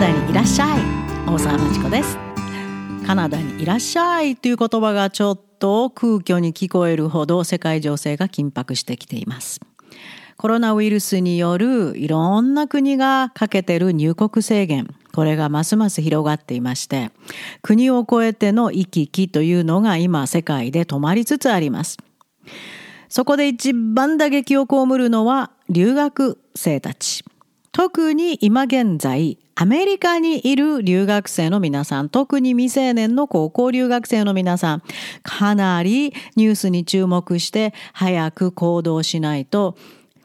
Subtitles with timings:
[0.00, 0.80] ダにいらっしゃい。
[1.26, 2.16] 大沢町子です。
[3.06, 9.60] カナダにいらっしゃいという言葉がちょっと空虚に聞こえるほど世界情勢が緊迫してきています。
[10.38, 14.88] コロナウイルスによるいろんな国がかけてる入国制限。
[15.12, 17.10] これがますます広がっていまして
[17.60, 21.98] 国を越えての行き来というのが今世界で止まりつつあります。
[23.10, 27.22] そこで一番打撃を被るのは留学生たち。
[27.72, 34.82] 特に今現在アメリカにいる留学生の皆さん、特に未成年の高校留学生の皆さん、
[35.22, 39.76] かなりニュースに注目して早く行動しないと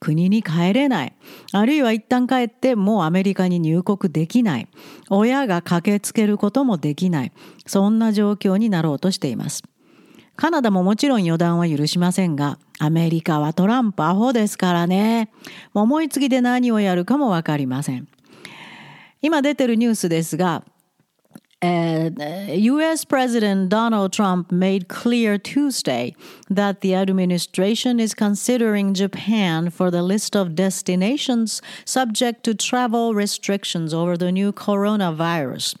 [0.00, 1.14] 国に帰れない。
[1.52, 4.68] あるいは一旦帰ってもうアメリカに入国できない。
[5.08, 7.32] 親が駆けつけることもできない。
[7.64, 9.62] そんな状況になろうとしています。
[10.36, 15.30] カナダももちろん予断は許しませんが、アメリカはトランプアホですからね。
[15.72, 18.08] 思いつきで何をやるかもわかりません。
[19.21, 20.63] 今出てるニュースですが、
[21.59, 26.15] Uh, US President Donald Trump made clear Tuesday
[26.51, 33.91] that the administration is considering Japan for the list of destinations subject to travel restrictions
[33.91, 35.77] over the new coronavirus.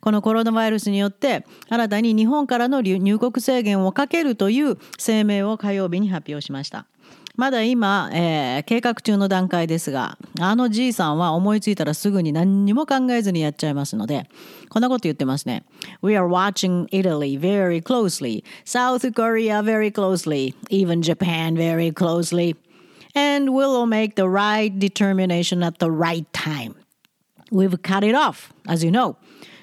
[0.00, 6.86] このコロナウイルスによって新たに日本からの入国制限をかけるという声明を火曜日に発表しました。
[7.35, 14.29] まだ今、えー、計画中の段階ですが、あのじいさんは思いついたらすぐに何にも考えずにやっちゃいますので、
[14.69, 15.65] こんなこと言ってますね。
[16.01, 22.55] We are watching Italy very closely, South Korea very closely, even Japan very closely,
[23.13, 26.75] and we'll make the right determination at the right time.
[27.51, 29.17] We've cut it off, as you know.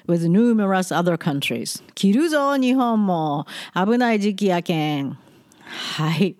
[0.07, 1.81] with numerous other countries.
[1.95, 3.45] 切るぞ、日本も。
[3.73, 5.17] 危ない時期やけん。
[5.63, 6.35] はい。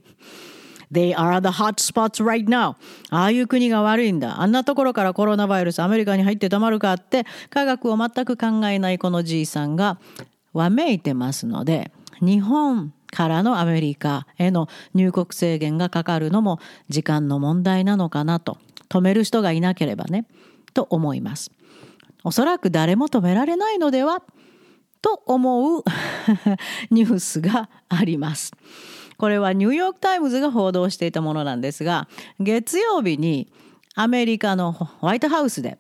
[0.94, 2.76] They are the hot spots right now.
[3.10, 4.40] ああいう国が悪いんだ。
[4.40, 9.98] あんなところからコロナウイルスアメリカに入ってたまるかって科学を全く考えないこのじいさんが
[10.54, 16.60] わめいてますので日本からのアメリカへの入国制限がかかるのも
[16.90, 18.58] 時間の問題なのかなと
[18.90, 20.26] 止める人がいなければね
[20.74, 21.52] と思います。
[22.24, 24.22] おそらく誰も止められないのでは？
[25.02, 25.84] と思う
[26.90, 28.54] ニュースがあります。
[29.24, 32.10] これはニューヨーク・タイムズが報道していたものなんですが
[32.42, 33.48] 月曜日に
[33.96, 35.78] アメリカのホワイトハウスで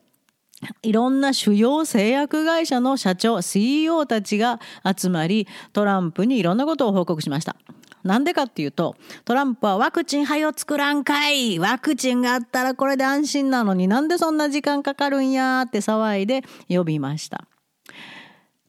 [0.81, 4.61] いろんな主要製薬会社の社長 CEO たちが
[4.97, 7.57] 集まりトランプにいろんなことを報告しました。
[8.01, 8.95] なんでかっていうと
[9.25, 17.45] トランプはワクチンはを作らんかいワクチンがあったらこれで安心なのになんでそんな時間かかるんやって騒いで呼びました。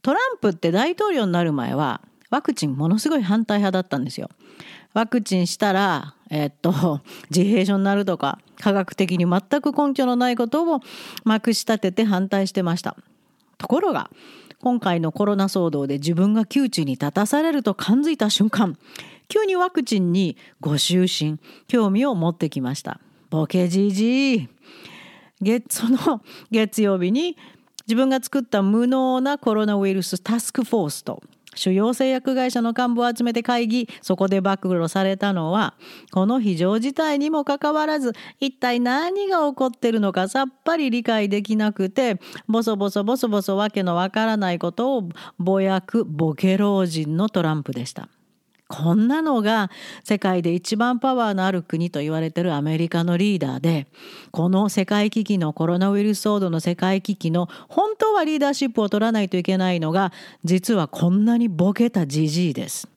[0.02, 4.28] トランプって大統領になる前はワクチンものすごい反対派だったんですよ。
[4.94, 10.80] ワクチンしたら、え、っと、自閉症になるとか、科学的に全く根拠のないことを
[11.24, 12.96] まくし立てて反対してました。
[13.58, 14.10] ところが、
[14.60, 18.78] 今回のコロナ騒動で自分が窮地に立たされると感づいた瞬間、
[19.28, 23.00] 急にワクチンにご就寝、興味を持ってきました。
[23.30, 24.48] ボケじじい。
[25.40, 26.22] 月、その
[26.52, 27.36] 月曜日に
[27.86, 31.22] 自分が作った無能なコロナウイルスタスクフォースと
[31.54, 35.74] 主要製薬会社の幹部を集めて会議そこで暴露されたのは
[36.12, 48.08] この非常事態にもかかわらず一体何が起こってるのかさっぱり理解できなくてボソボソボソボソわけのわからないことをぼやくボケ老人のトランプでした。
[48.68, 49.70] こんなのが
[50.04, 53.86] 世界で一番パワーのある国と言われてるアメリカのリーダーで
[54.30, 60.12] この世界危機のコロナウイルス騒動の世界危機の本当はリーダーシップを取らないといけないのが
[60.44, 62.88] 実はこんなにボケたじじいです。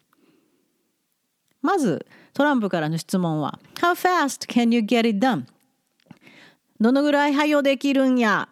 [1.61, 5.44] まずトランプからの質問は「How fast can you get it done?」
[6.79, 8.47] どのぐらい配慮できるんや？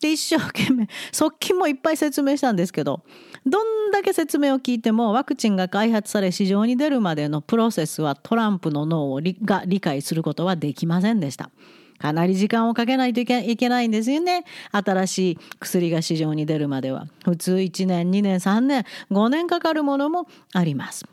[0.00, 3.02] で一生懸命側近もいっぱい説明したんですけど
[3.46, 11.50] どんだけ説明を聞いてもワクチンが開発され市場に出るまでのプロセスはトランプの脳をが理解することはできませんでした。
[11.98, 14.44] かなり時間をかけないといけないんですよね。
[14.70, 17.06] 新しい薬が市場に出るまでは。
[17.24, 21.06] 普通1年、2年、3年、5年かかるものもあります。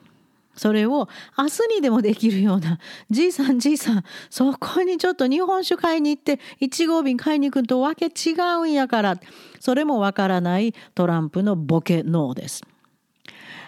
[0.55, 2.79] それを明日にでもできるような
[3.09, 9.19] じいさんじいさんそこにちょっと日本酒買いに行って1号便買いに行くとわけ違うんやから
[9.59, 12.63] それもわからないトランプのボケ脳です。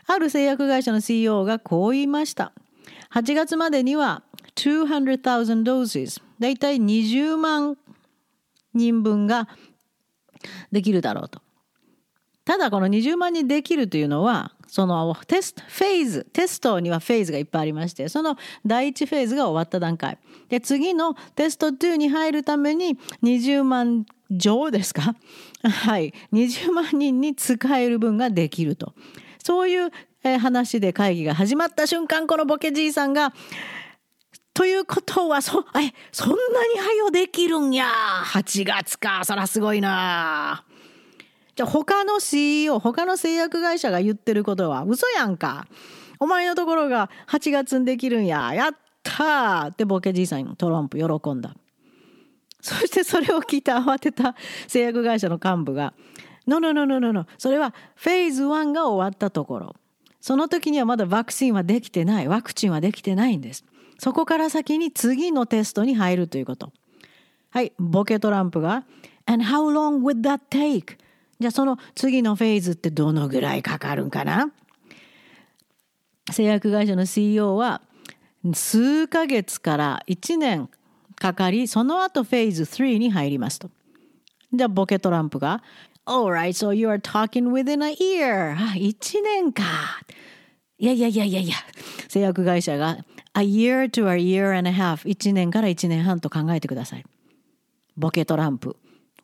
[0.07, 2.51] ある製薬会社の CEO がこう言いました。
[3.11, 4.23] 8月までには
[4.55, 7.77] 200,000 doses だいたい20万
[8.73, 9.47] 人分が
[10.71, 11.41] できるだろうと。
[12.43, 18.35] ただこの20万人できるというのはそのテストフェーズテストにはフェーズがいっぱいありましてその
[18.65, 20.17] 第1フェーズが終わった段階。
[20.49, 25.15] で次のテスト2に入るために20万錠ですか？
[25.63, 26.13] はい。
[26.33, 28.93] 20万人に使える分ができると。
[29.43, 29.91] そういう
[30.39, 33.31] 話で会議が始まった瞬間このボケじいさんが
[34.55, 36.35] ということはそえそんな
[36.73, 37.87] に早できるんや。
[38.25, 39.21] 8月か。
[39.23, 40.64] そらすごいな。
[41.55, 45.67] じゃ他の CEO 他の製薬会社が言ってることは嘘やんか。
[46.19, 48.53] お前のところが8月にできるんや。
[48.53, 48.71] やっ
[49.03, 51.55] たーってボケじいさんトランプ喜んだ。
[52.61, 54.35] そしてそれを聞いて慌てた
[54.67, 55.93] 製薬会社の幹部が
[56.47, 59.75] 「ノノノノノノそれはフェーズ1が終わったところ。
[60.19, 62.27] その時にはまだワクチンはできてない。
[62.27, 63.63] ワクチンはできてないんです。
[63.99, 66.73] そこから先に次のテストに入るということ。
[67.49, 68.83] はいボケトランプが
[69.25, 70.97] 「And how long would that take?」
[71.39, 74.51] じゃあその次のフェーズってどのぐらいかかるんかな？
[76.31, 77.81] 製薬会社の CEO は
[78.53, 80.69] 数ヶ月から1年
[81.15, 83.69] かかり、その後フェーズ3に入りますと。
[84.53, 85.63] じゃあボケトランプが、
[86.05, 88.55] Alright, so you are talking within a year.
[88.55, 89.63] 1年か。
[90.77, 91.55] いやいやいやいやいや、
[92.09, 92.97] 製薬会社が、
[93.33, 95.07] a year to a year and a half。
[95.07, 97.05] 1年から1年半と考えてください。
[97.97, 98.75] ボケトランプ。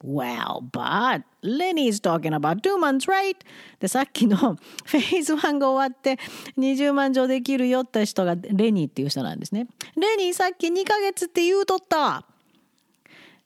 [0.03, 3.38] Well, but Lenny's talking about two months, right?
[3.80, 6.18] で、さっきのフェーズ1が終わって
[6.57, 9.68] 20万錠できるよって人がレニーっていう人なんですね。
[9.95, 12.25] レニーさっき2ヶ月って言うとった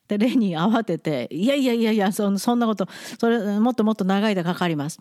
[0.08, 2.88] で、レニー慌てて、いやいやいやいや、そそんなこと、
[3.20, 5.00] それもっともっと長い間かかります。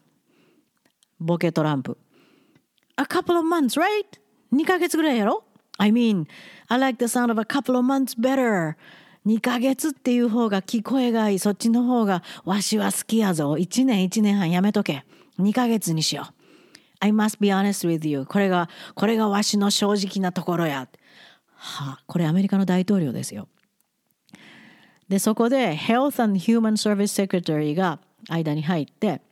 [1.20, 1.96] ボケトランプ。
[2.96, 4.06] A couple of months, right?
[4.52, 5.44] 2ヶ月ぐらいやろ
[5.78, 6.26] ?I mean,
[6.68, 8.76] I like the sound of a couple of months better.
[9.26, 11.38] 2ヶ月っていう方が聞こえがいい。
[11.38, 13.52] そっちの方がわしは好きやぞ。
[13.52, 15.04] 1年1年半やめとけ。
[15.38, 16.34] 2ヶ月にしよう。
[17.00, 18.26] I must be honest with you.
[18.26, 20.88] これが、これがわしの正直なところや。
[21.54, 23.48] はあ、これアメリカの大統領ですよ。
[25.08, 27.98] で、そこで Health and Human Service Secretary が
[28.28, 29.22] 間に入って、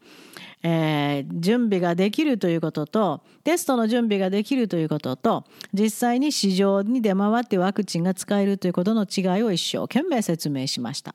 [0.62, 11.14] えー、準備ができるということとテストの準備ができるということと実際に市場に出回ってワクチンが使えるということの違いを一生懸命説明しました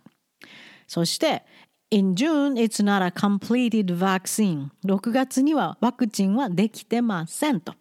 [0.88, 1.44] そして
[1.89, 4.71] In June, it's not a completed vaccine.
[4.85, 7.75] 6月にはワクチンはできてませんと。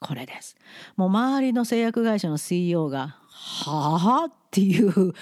[0.00, 0.56] これです。
[0.96, 5.12] もう周りの製薬会社の CEO が、はあっていう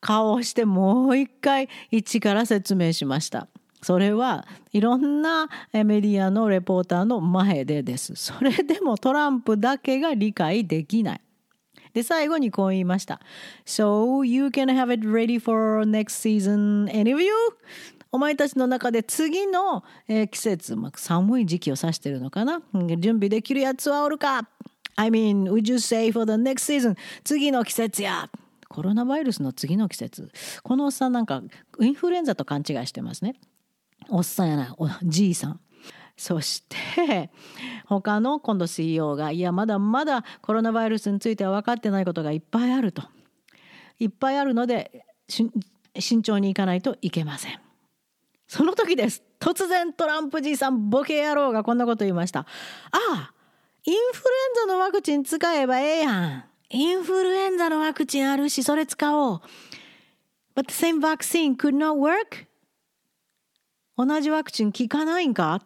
[0.00, 3.48] 顔をしてもう一回一から説明しました。
[3.86, 8.16] それはいろんなメディアのレポーターの前でです。
[8.16, 11.20] それでもトランプだけが理解できない。
[11.92, 13.20] で、最後にこう言いました。
[13.64, 17.30] So you can have it ready for next season, any of you?
[18.10, 22.60] お前たちの中で次の、えー季節、まあ、寒い時期を指してるのかな？
[22.98, 24.48] 準備できるやつはおるか
[24.96, 26.96] ?I mean, would you say for the next season?
[27.22, 28.28] 次の季節や。
[28.68, 30.32] コロナウイルスの次の季節。
[30.64, 31.40] このおっさんなんか
[31.78, 33.36] インフルエンザと勘違いしてますね。
[34.08, 34.66] おっさんやな。
[34.66, 35.60] いおじいさん。
[36.16, 37.30] そして
[37.84, 43.02] 他の今度 CEO がいやまだまだコロナウイルスについては分かってないことがいっぱいあると。
[43.98, 47.60] いっぱいあるので慎重にいかないといけません。
[48.48, 49.22] その時です。
[49.38, 52.40] 突然トランプじいさんボケ野郎がこんなこと言いました。
[52.40, 52.46] あ
[52.92, 53.32] あ
[53.84, 54.30] インフル
[54.64, 56.44] エンザのワクチン使えばええやん。
[56.70, 59.40] インフルエンザのワクチンあるしそれ使おう。
[60.56, 62.45] But the same vaccine could not work
[63.96, 65.62] 同じワクチン効かないんか？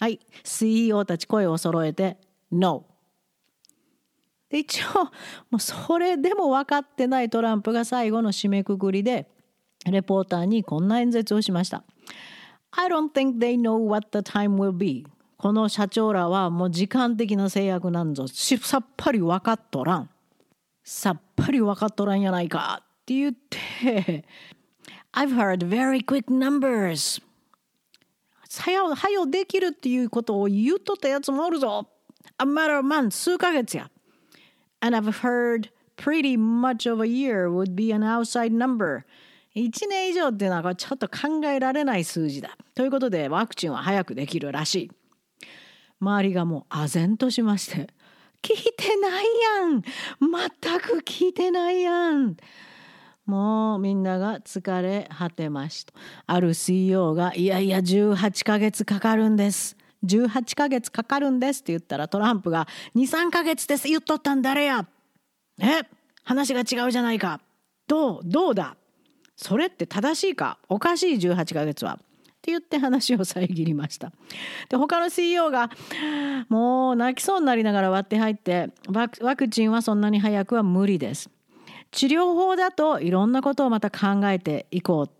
[0.00, 0.20] はい。
[0.44, 2.18] CEO たち声を揃えて
[2.52, 2.86] No
[4.48, 5.04] で一応
[5.50, 9.28] もうそれでも分かってないトランプが最後の締めくくりで
[9.90, 11.84] レポーターにこんな演説をしました。
[12.70, 18.26] I don't think they know what the time will be この社長らはもう時間的な制約なんぞ。
[18.28, 20.10] さっぱり分かっとらん。
[20.84, 22.82] さっぱり分かっとらんやないか。
[22.82, 24.24] って言って。
[25.12, 27.22] I've heard very quick numbers
[28.56, 31.88] はよ、はよできるっていうことを言うとったやつもおるぞ。
[32.38, 33.90] A matter of months, 数ヶ月や。
[34.80, 39.02] And I've heard pretty much of a year would be an outside number.
[39.54, 42.56] 1年以上っていうのはちょっと考えられない数字だ。
[42.74, 44.90] ということでワクチンは早くできるらしい。
[46.00, 47.88] 周りがもう唖然としまして、
[48.42, 49.24] 聞いてない
[49.60, 52.36] やん全く聞いてないやん
[53.28, 55.92] もうみんなが疲れ果てました。
[56.26, 59.76] ある CEO が、いやいや18ヶ月かかるんです。
[60.06, 62.66] 18ヶ月かかるんですって言ったらトランプが、
[62.96, 64.86] 2、3ヶ月です言っとったん誰や
[65.60, 65.82] え？
[66.24, 67.40] 話が違うじゃないか。
[67.86, 68.20] どう？
[68.24, 68.76] どうだ？
[69.36, 70.56] それって正しいか？
[70.70, 71.98] おかしい18ヶ月は。
[72.00, 74.10] って言って話を遮りました。
[74.70, 75.70] で他の CEO が
[76.48, 81.28] もう泣きそうになりながら割って入ってワクチンはそんなに早くは無理です。
[81.90, 85.10] 治療法だといろんなことをまた考えていこう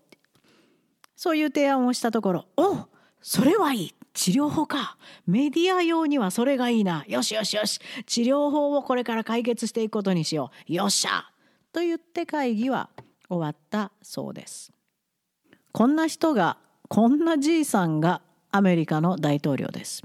[1.17, 2.87] そういう提案をしたところ「お
[3.21, 4.97] それはいい治療法か
[5.27, 11.31] メディア用にはそれがいいなよしよしよし治療法をこれから解決していくことにしようよっしゃ!」
[11.73, 12.91] と言って会議は
[13.29, 14.73] 終わったそうです。
[15.73, 16.57] こんな人が
[16.89, 20.03] こんなじいさんがアメリカの大統領です。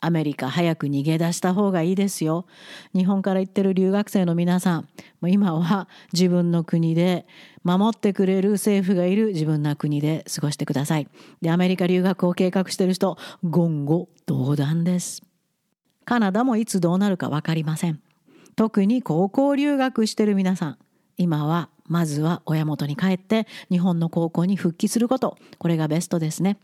[0.00, 2.46] アメリカ早く逃げ出した方がいいですよ。
[2.94, 4.80] 日本から行ってる留学生の皆さん、
[5.20, 7.26] もう今は自分の国で
[7.64, 11.08] 守ってくれる政府がいる自分の国で過ごしてください。
[11.40, 15.22] で、アメリカ留学を計画してる人、言語道断です。
[16.04, 18.00] カナダもいつどうなるか分かりません。
[18.54, 20.78] 特に高校留学してる皆さん、
[21.16, 26.58] 今はまずは親元に帰って日本の高校に復帰すること、これがベストですね。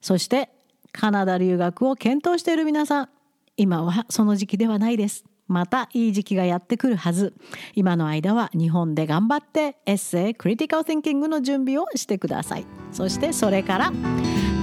[0.00, 0.50] そして
[0.96, 3.08] カナダ留学を検討している皆さん、
[3.56, 5.24] 今はその時期ではないです。
[5.48, 7.34] またいい時期がやってくるはず。
[7.74, 12.66] 今の間は日本で頑張ってエッセイ、クリティカル・ティンキングの準備をしてください。
[12.92, 13.92] そしてそれから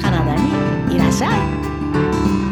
[0.02, 0.36] カナダ
[0.88, 1.28] にいらっしゃ
[2.48, 2.50] い。